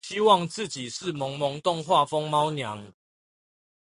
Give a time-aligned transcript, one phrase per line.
[0.03, 2.91] 希望自己是萌萌動畫風貓娘